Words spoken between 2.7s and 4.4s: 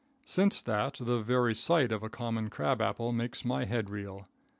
apple makes my head reel.